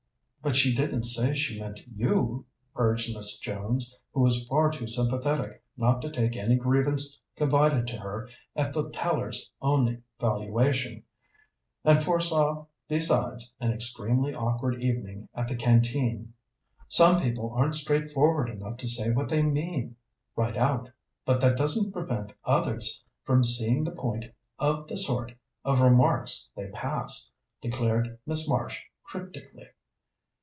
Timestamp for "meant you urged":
1.59-3.15